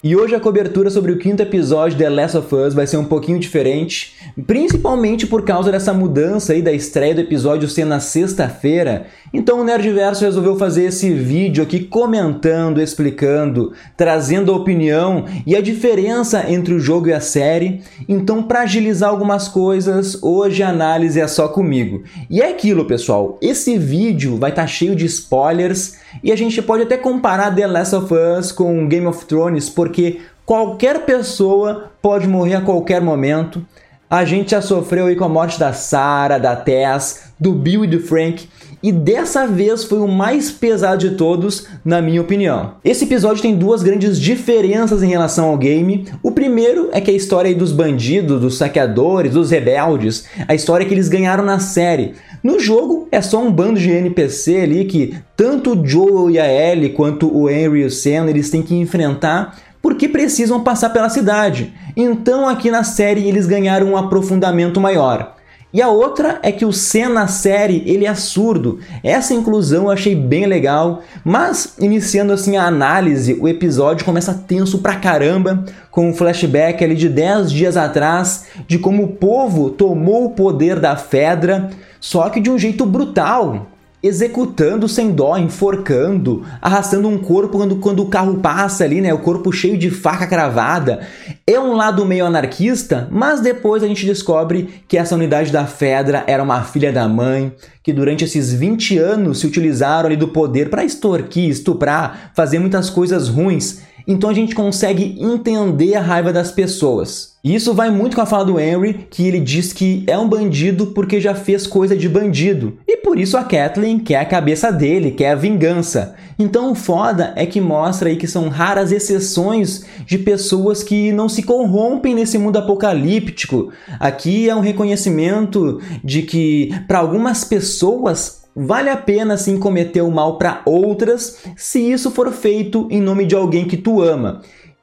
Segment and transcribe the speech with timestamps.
[0.00, 2.98] E hoje a cobertura sobre o quinto episódio de The Last of Us vai ser
[2.98, 4.14] um pouquinho diferente,
[4.46, 9.08] principalmente por causa dessa mudança aí da estreia do episódio ser na sexta-feira.
[9.34, 15.60] Então o Nerdverso resolveu fazer esse vídeo aqui comentando, explicando, trazendo a opinião e a
[15.60, 17.82] diferença entre o jogo e a série.
[18.08, 22.04] Então, para agilizar algumas coisas, hoje a análise é só comigo.
[22.30, 23.36] E é aquilo, pessoal.
[23.42, 27.66] Esse vídeo vai estar tá cheio de spoilers e a gente pode até comparar The
[27.66, 33.64] Last of Us com Game of Thrones, porque qualquer pessoa pode morrer a qualquer momento.
[34.08, 37.88] A gente já sofreu aí com a morte da Sarah, da Tess, do Bill e
[37.88, 38.48] do Frank,
[38.82, 42.74] e dessa vez foi o mais pesado de todos, na minha opinião.
[42.84, 46.06] Esse episódio tem duas grandes diferenças em relação ao game.
[46.22, 50.94] O primeiro é que a história dos bandidos, dos saqueadores, dos rebeldes, a história que
[50.94, 52.14] eles ganharam na série.
[52.42, 56.46] No jogo é só um bando de NPC ali que tanto o Joel e a
[56.46, 61.08] Ellie quanto o Henry e o Sam eles têm que enfrentar porque precisam passar pela
[61.08, 61.72] cidade.
[61.96, 65.36] Então aqui na série eles ganharam um aprofundamento maior.
[65.70, 68.78] E a outra é que o Sen na série ele é surdo.
[69.04, 74.78] Essa inclusão eu achei bem legal, mas iniciando assim a análise, o episódio começa tenso
[74.78, 80.24] pra caramba, com um flashback ali de 10 dias atrás, de como o povo tomou
[80.24, 81.68] o poder da Fedra,
[82.00, 83.66] só que de um jeito brutal
[84.02, 89.12] executando sem dó, enforcando, arrastando um corpo quando, quando o carro passa ali, né?
[89.12, 91.00] O corpo cheio de faca cravada.
[91.46, 96.24] É um lado meio anarquista, mas depois a gente descobre que essa unidade da Fedra
[96.26, 100.70] era uma filha da mãe, que durante esses 20 anos se utilizaram ali do poder
[100.70, 106.50] para extorquir, estuprar, fazer muitas coisas ruins então a gente consegue entender a raiva das
[106.50, 107.34] pessoas.
[107.44, 110.26] E isso vai muito com a fala do Henry, que ele diz que é um
[110.26, 112.78] bandido porque já fez coisa de bandido.
[112.98, 116.16] E por isso a Kathleen quer a cabeça dele, quer a vingança.
[116.36, 121.28] Então o foda é que mostra aí que são raras exceções de pessoas que não
[121.28, 123.72] se corrompem nesse mundo apocalíptico.
[124.00, 130.10] Aqui é um reconhecimento de que para algumas pessoas Vale a pena sim cometer o
[130.10, 134.40] mal para outras se isso for feito em nome de alguém que tu ama.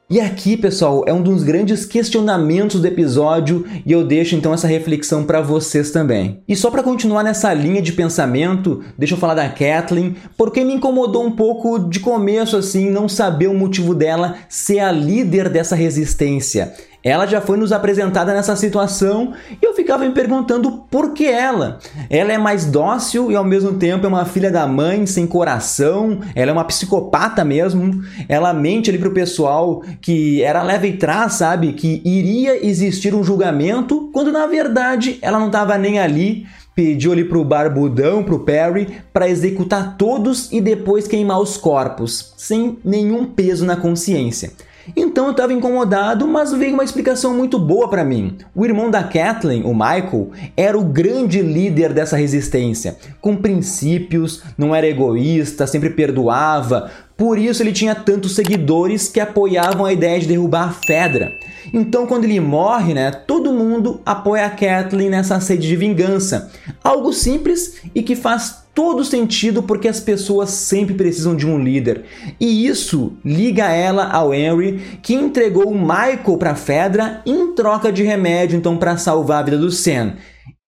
[0.08, 4.68] E aqui, pessoal, é um dos grandes questionamentos do episódio e eu deixo então essa
[4.68, 6.38] reflexão para vocês também.
[6.46, 10.74] E só para continuar nessa linha de pensamento, deixa eu falar da Kathleen, porque me
[10.74, 15.74] incomodou um pouco de começo assim não saber o motivo dela ser a líder dessa
[15.74, 16.72] resistência.
[17.06, 21.78] Ela já foi nos apresentada nessa situação e eu ficava me perguntando por que ela.
[22.10, 26.18] Ela é mais dócil e ao mesmo tempo é uma filha da mãe sem coração,
[26.34, 28.02] ela é uma psicopata mesmo.
[28.28, 31.74] Ela mente ali pro pessoal que era leva e traz, sabe?
[31.74, 37.24] Que iria existir um julgamento, quando na verdade ela não estava nem ali pediu ali
[37.24, 43.64] pro barbudão, pro Perry, para executar todos e depois queimar os corpos, sem nenhum peso
[43.64, 44.52] na consciência.
[44.94, 48.36] Então eu estava incomodado, mas veio uma explicação muito boa para mim.
[48.54, 54.74] O irmão da Kathleen, o Michael, era o grande líder dessa resistência, com princípios, não
[54.74, 60.26] era egoísta, sempre perdoava, por isso ele tinha tantos seguidores que apoiavam a ideia de
[60.26, 61.32] derrubar a Fedra.
[61.72, 66.50] Então, quando ele morre, né, todo mundo apoia a Kathleen nessa sede de vingança.
[66.84, 72.04] Algo simples e que faz todo sentido porque as pessoas sempre precisam de um líder.
[72.38, 78.02] E isso liga ela ao Henry, que entregou o Michael para Fedra em troca de
[78.02, 80.16] remédio, então para salvar a vida do Sam.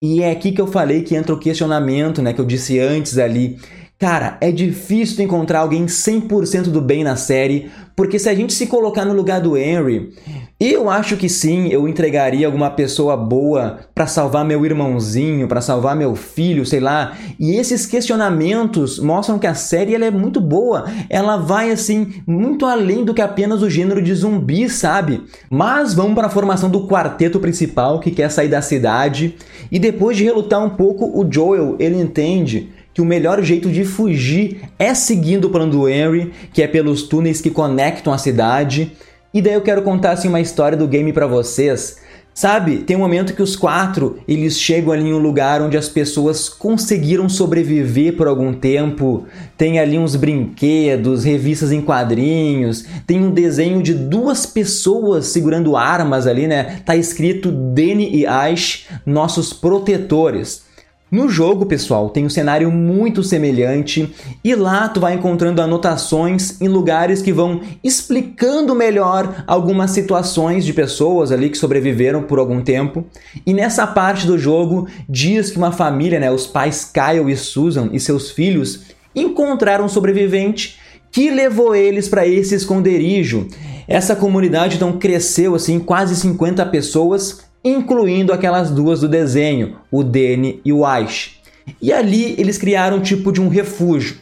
[0.02, 3.18] E é aqui que eu falei que entra o questionamento, né, que eu disse antes
[3.18, 3.58] ali.
[3.98, 8.68] Cara, é difícil encontrar alguém 100% do bem na série, porque se a gente se
[8.68, 10.12] colocar no lugar do Henry,
[10.60, 15.96] eu acho que sim, eu entregaria alguma pessoa boa para salvar meu irmãozinho, para salvar
[15.96, 17.16] meu filho, sei lá.
[17.40, 20.84] E esses questionamentos mostram que a série ela é muito boa.
[21.10, 25.24] Ela vai assim muito além do que apenas o gênero de zumbi, sabe?
[25.50, 29.34] Mas vamos para a formação do quarteto principal que quer sair da cidade
[29.72, 33.84] e depois de relutar um pouco, o Joel, ele entende que o melhor jeito de
[33.84, 38.90] fugir é seguindo o plano do Henry, que é pelos túneis que conectam a cidade.
[39.32, 41.98] E daí eu quero contar assim uma história do game para vocês.
[42.34, 45.88] Sabe, tem um momento que os quatro eles chegam ali em um lugar onde as
[45.88, 49.26] pessoas conseguiram sobreviver por algum tempo.
[49.56, 56.26] Tem ali uns brinquedos, revistas em quadrinhos, tem um desenho de duas pessoas segurando armas
[56.26, 56.80] ali, né?
[56.84, 60.66] Tá escrito Danny e Ash, nossos protetores.
[61.10, 64.14] No jogo, pessoal, tem um cenário muito semelhante
[64.44, 70.74] e lá tu vai encontrando anotações em lugares que vão explicando melhor algumas situações de
[70.74, 73.06] pessoas ali que sobreviveram por algum tempo.
[73.46, 77.88] E nessa parte do jogo diz que uma família, né, os pais Kyle e Susan
[77.90, 78.82] e seus filhos
[79.14, 80.78] encontraram um sobrevivente
[81.10, 83.48] que levou eles para esse esconderijo.
[83.86, 90.60] Essa comunidade então cresceu assim quase 50 pessoas, incluindo aquelas duas do desenho, o Danny
[90.64, 91.40] e o Aish.
[91.80, 94.16] E ali eles criaram um tipo de um refúgio.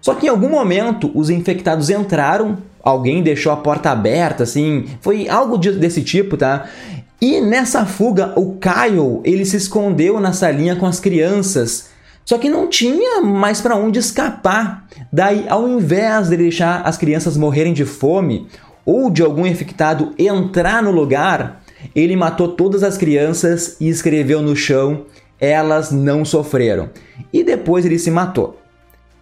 [0.00, 5.28] Só que em algum momento os infectados entraram, alguém deixou a porta aberta, assim, foi
[5.28, 6.66] algo desse tipo, tá?
[7.20, 11.90] E nessa fuga, o Kyle, ele se escondeu na salinha com as crianças
[12.26, 14.84] só que não tinha mais para onde escapar.
[15.12, 18.48] Daí, ao invés de deixar as crianças morrerem de fome
[18.84, 21.62] ou de algum infectado entrar no lugar,
[21.94, 25.04] ele matou todas as crianças e escreveu no chão:
[25.40, 26.90] elas não sofreram.
[27.32, 28.58] E depois ele se matou.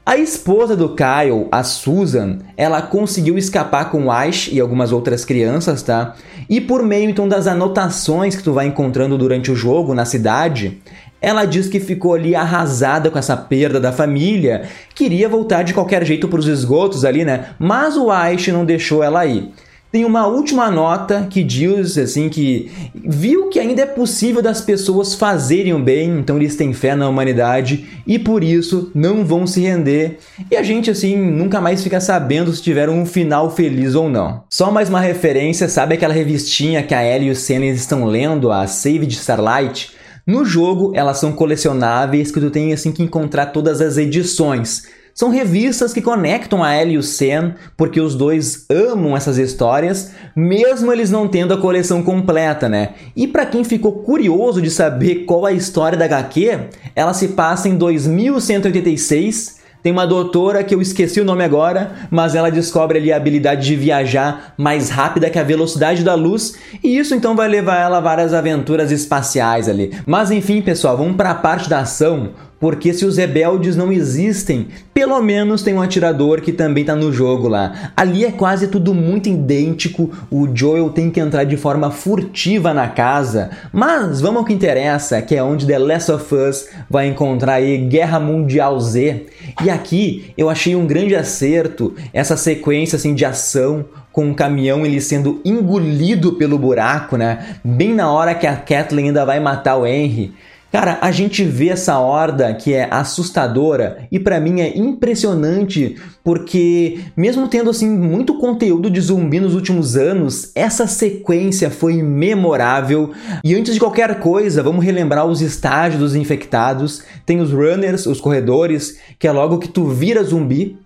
[0.06, 5.82] A esposa do Kyle, a Susan, ela conseguiu escapar com Ash e algumas outras crianças,
[5.82, 6.14] tá?
[6.48, 10.78] E por meio então das anotações que tu vai encontrando durante o jogo na cidade,
[11.22, 16.04] ela diz que ficou ali arrasada com essa perda da família, queria voltar de qualquer
[16.04, 17.46] jeito para os esgotos ali, né?
[17.58, 19.50] Mas o Aish não deixou ela ir.
[19.94, 25.14] Tem uma última nota que diz assim que viu que ainda é possível das pessoas
[25.14, 29.60] fazerem o bem, então eles têm fé na humanidade e por isso não vão se
[29.60, 30.18] render.
[30.50, 34.42] E a gente assim nunca mais fica sabendo se tiveram um final feliz ou não.
[34.50, 38.50] Só mais uma referência, sabe aquela revistinha que a Ellie e o Senna estão lendo,
[38.50, 39.92] a Save de Starlight?
[40.26, 44.88] No jogo, elas são colecionáveis que tu tem assim que encontrar todas as edições.
[45.14, 50.10] São revistas que conectam a Ellie e o Sen, porque os dois amam essas histórias,
[50.34, 52.94] mesmo eles não tendo a coleção completa, né?
[53.14, 56.58] E para quem ficou curioso de saber qual a história da HQ,
[56.96, 62.34] ela se passa em 2186 tem uma doutora que eu esqueci o nome agora, mas
[62.34, 66.96] ela descobre ali a habilidade de viajar mais rápida que a velocidade da luz, e
[66.96, 69.92] isso então vai levar ela a várias aventuras espaciais ali.
[70.06, 72.30] Mas enfim, pessoal, vamos para a parte da ação.
[72.64, 77.12] Porque se os rebeldes não existem, pelo menos tem um atirador que também tá no
[77.12, 77.92] jogo lá.
[77.94, 82.88] Ali é quase tudo muito idêntico, o Joel tem que entrar de forma furtiva na
[82.88, 83.50] casa.
[83.70, 87.76] Mas vamos ao que interessa, que é onde The Last of Us vai encontrar aí
[87.76, 89.26] Guerra Mundial Z.
[89.62, 94.86] E aqui eu achei um grande acerto essa sequência assim de ação com o caminhão
[94.86, 97.56] ele sendo engolido pelo buraco, né?
[97.62, 100.32] Bem na hora que a Kathleen ainda vai matar o Henry.
[100.74, 105.94] Cara, a gente vê essa horda que é assustadora e para mim é impressionante
[106.24, 113.12] porque mesmo tendo assim muito conteúdo de zumbi nos últimos anos, essa sequência foi memorável.
[113.44, 117.04] E antes de qualquer coisa, vamos relembrar os estágios dos infectados.
[117.24, 120.76] Tem os runners, os corredores, que é logo que tu vira zumbi,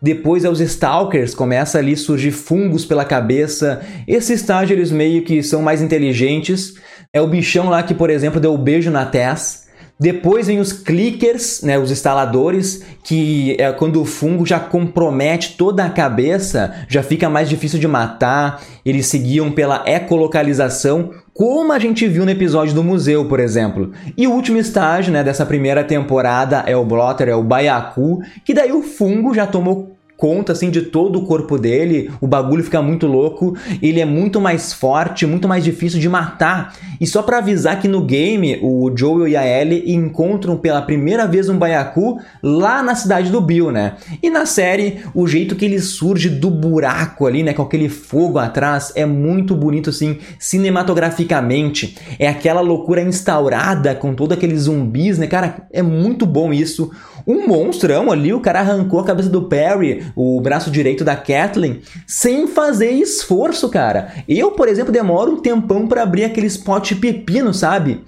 [0.00, 3.80] depois é os Stalkers, começa ali a surgir fungos pela cabeça.
[4.06, 6.74] Esse estágio eles meio que são mais inteligentes.
[7.16, 9.68] É o bichão lá que, por exemplo, deu o um beijo na Tess.
[9.98, 15.82] Depois vem os clickers, né, os instaladores, que é quando o fungo já compromete toda
[15.82, 18.60] a cabeça, já fica mais difícil de matar.
[18.84, 23.92] Eles seguiam pela ecolocalização, como a gente viu no episódio do museu, por exemplo.
[24.14, 28.52] E o último estágio né, dessa primeira temporada é o Blotter, é o Baiacu, que
[28.52, 32.80] daí o fungo já tomou conta assim de todo o corpo dele, o bagulho fica
[32.80, 36.74] muito louco, ele é muito mais forte, muito mais difícil de matar.
[37.00, 41.26] E só para avisar que no game o Joel e a Ellie encontram pela primeira
[41.26, 43.96] vez um Baiacu lá na cidade do Bill, né?
[44.22, 48.38] E na série, o jeito que ele surge do buraco ali, né, com aquele fogo
[48.38, 51.96] atrás, é muito bonito assim cinematograficamente.
[52.18, 55.26] É aquela loucura instaurada com todos aqueles zumbis, né?
[55.26, 56.90] Cara, é muito bom isso
[57.26, 61.80] um monstrão ali, o cara arrancou a cabeça do Perry, o braço direito da Kathleen,
[62.06, 64.12] sem fazer esforço, cara.
[64.28, 68.02] Eu, por exemplo, demoro um tempão para abrir aquele spot pepino, sabe?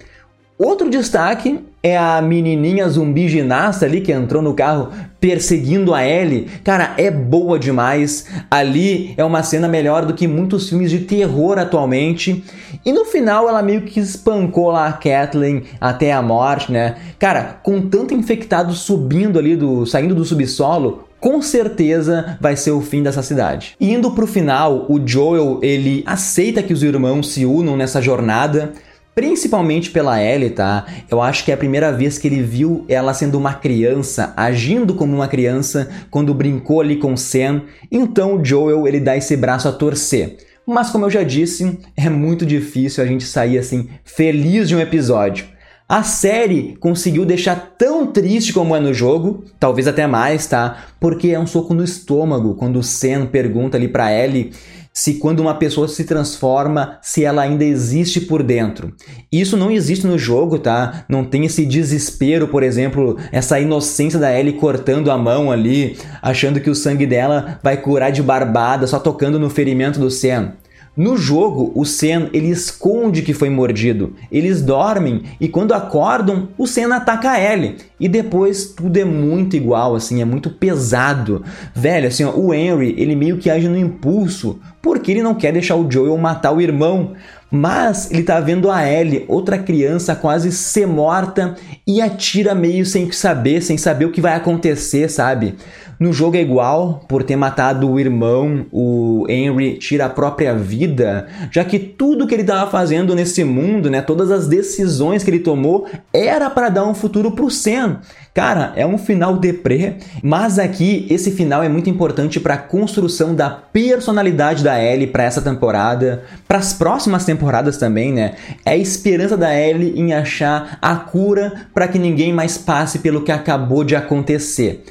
[0.57, 6.49] Outro destaque é a menininha zumbi ginasta ali que entrou no carro perseguindo a Ellie.
[6.65, 8.27] Cara, é boa demais.
[8.51, 12.43] Ali é uma cena melhor do que muitos filmes de terror atualmente.
[12.85, 16.97] E no final ela meio que espancou lá a Kathleen até a morte, né?
[17.17, 22.81] Cara, com tanto infectado subindo ali do saindo do subsolo, com certeza vai ser o
[22.81, 23.75] fim dessa cidade.
[23.79, 28.71] Indo pro final, o Joel, ele aceita que os irmãos se unam nessa jornada,
[29.13, 30.85] principalmente pela Ellie, tá?
[31.09, 34.95] Eu acho que é a primeira vez que ele viu ela sendo uma criança, agindo
[34.95, 37.63] como uma criança quando brincou ali com Sam.
[37.91, 40.37] Então o Joel, ele dá esse braço a torcer.
[40.65, 44.79] Mas como eu já disse, é muito difícil a gente sair assim feliz de um
[44.79, 45.45] episódio.
[45.89, 50.85] A série conseguiu deixar tão triste como é no jogo, talvez até mais, tá?
[50.99, 54.51] Porque é um soco no estômago quando o Sam pergunta ali para Ellie
[54.93, 58.93] se quando uma pessoa se transforma, se ela ainda existe por dentro.
[59.31, 61.05] Isso não existe no jogo, tá?
[61.09, 66.59] Não tem esse desespero, por exemplo, essa inocência da Ellie cortando a mão ali, achando
[66.59, 70.51] que o sangue dela vai curar de barbada só tocando no ferimento do Sen.
[70.95, 74.13] No jogo, o Sen ele esconde que foi mordido.
[74.31, 77.77] Eles dormem e quando acordam, o Sen ataca a Ellie.
[77.99, 81.43] E depois tudo é muito igual, assim, é muito pesado.
[81.73, 85.53] Velho, assim, ó, o Henry, ele meio que age no impulso, porque ele não quer
[85.53, 87.13] deixar o Joel matar o irmão.
[87.51, 91.55] Mas ele tá vendo a Ellie, outra criança, quase ser morta
[91.85, 95.55] e atira meio sem saber, sem saber o que vai acontecer, sabe?
[95.99, 101.27] No jogo é igual, por ter matado o irmão, o Henry tira a própria vida,
[101.51, 105.39] já que tudo que ele estava fazendo nesse mundo, né, todas as decisões que ele
[105.39, 107.99] tomou, era para dar um futuro pro Sam.
[108.33, 113.35] Cara, é um final deprê, mas aqui esse final é muito importante para a construção
[113.35, 118.35] da personalidade da Ellie para essa temporada, para as próximas temporadas também, né?
[118.65, 123.21] É a esperança da Ellie em achar a cura para que ninguém mais passe pelo
[123.21, 124.85] que acabou de acontecer.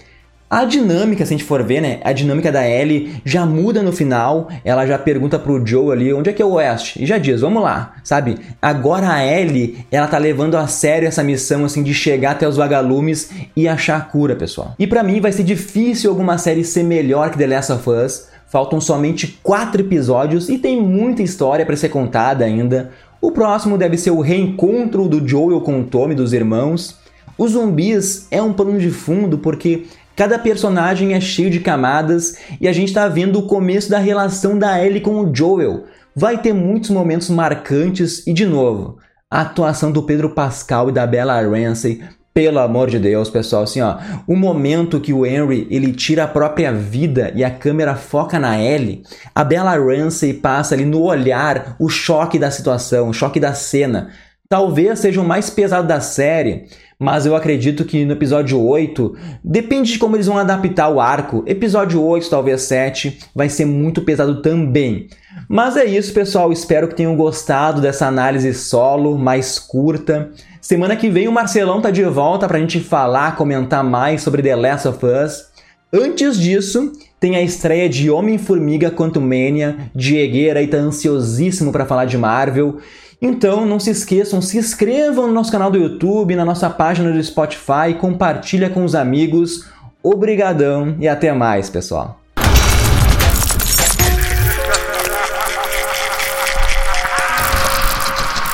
[0.50, 2.00] A dinâmica, se a gente for ver, né?
[2.02, 4.49] A dinâmica da Ellie já muda no final.
[4.64, 7.02] Ela já pergunta pro Joe ali onde é que é o Oeste.
[7.02, 8.38] E já diz, vamos lá, sabe?
[8.61, 12.57] Agora a Ellie, ela tá levando a sério essa missão, assim, de chegar até os
[12.57, 14.75] vagalumes e achar a cura, pessoal.
[14.78, 18.28] E para mim vai ser difícil alguma série ser melhor que The Last of Us.
[18.47, 22.90] Faltam somente quatro episódios e tem muita história para ser contada ainda.
[23.21, 26.97] O próximo deve ser o reencontro do Joel com o Tommy, dos irmãos.
[27.37, 29.85] Os zumbis é um plano de fundo porque
[30.18, 34.58] Cada personagem é cheio de camadas e a gente está vendo o começo da relação
[34.58, 35.84] da Ellie com o Joel.
[36.12, 38.98] Vai ter muitos momentos marcantes e, de novo,
[39.30, 42.02] a atuação do Pedro Pascal e da Bella Ramsey
[42.34, 46.28] pelo amor de Deus, pessoal, assim, ó, o momento que o Henry ele tira a
[46.28, 49.02] própria vida e a câmera foca na Ellie,
[49.34, 54.10] a Bella Ramsey passa ali no olhar o choque da situação, o choque da cena.
[54.50, 56.64] Talvez seja o mais pesado da série,
[56.99, 59.14] mas eu acredito que no episódio 8,
[59.45, 61.45] depende de como eles vão adaptar o arco.
[61.47, 65.07] Episódio 8, talvez 7, vai ser muito pesado também.
[65.50, 66.50] Mas é isso, pessoal.
[66.50, 70.31] Espero que tenham gostado dessa análise solo, mais curta.
[70.62, 74.57] Semana que vem o Marcelão tá de volta pra gente falar, comentar mais sobre The
[74.57, 75.48] Last of Us.
[75.92, 79.90] Antes disso, tem a estreia de Homem-Formiga Quantum Mania.
[79.95, 82.78] Diegueira aí tá ansiosíssimo para falar de Marvel.
[83.23, 87.23] Então, não se esqueçam, se inscrevam no nosso canal do YouTube, na nossa página do
[87.23, 89.66] Spotify, compartilha com os amigos.
[90.02, 92.21] Obrigadão e até mais, pessoal.